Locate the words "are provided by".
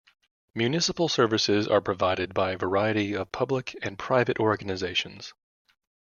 1.67-2.53